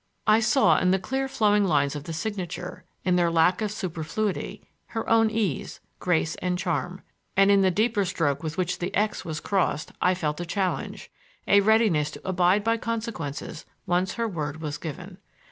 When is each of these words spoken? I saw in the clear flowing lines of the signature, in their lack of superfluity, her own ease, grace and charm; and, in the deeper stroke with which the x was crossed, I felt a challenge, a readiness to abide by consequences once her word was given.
I 0.25 0.39
saw 0.39 0.79
in 0.79 0.89
the 0.89 0.97
clear 0.97 1.27
flowing 1.27 1.63
lines 1.63 1.95
of 1.95 2.05
the 2.05 2.11
signature, 2.11 2.85
in 3.05 3.17
their 3.17 3.29
lack 3.29 3.61
of 3.61 3.71
superfluity, 3.71 4.63
her 4.87 5.07
own 5.07 5.29
ease, 5.29 5.79
grace 5.99 6.33
and 6.37 6.57
charm; 6.57 7.03
and, 7.37 7.51
in 7.51 7.61
the 7.61 7.69
deeper 7.69 8.03
stroke 8.03 8.41
with 8.41 8.57
which 8.57 8.79
the 8.79 8.95
x 8.95 9.23
was 9.23 9.39
crossed, 9.39 9.91
I 10.01 10.15
felt 10.15 10.41
a 10.41 10.45
challenge, 10.47 11.11
a 11.47 11.59
readiness 11.61 12.09
to 12.09 12.27
abide 12.27 12.63
by 12.63 12.77
consequences 12.77 13.67
once 13.85 14.15
her 14.15 14.27
word 14.27 14.59
was 14.59 14.79
given. 14.79 15.19